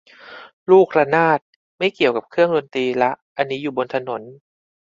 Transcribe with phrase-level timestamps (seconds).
[0.69, 1.39] ลูกระนาด
[1.77, 4.21] ไม่เกี่ยวกับเครื่องดนตรีละ อันนี้อยู่บนถนน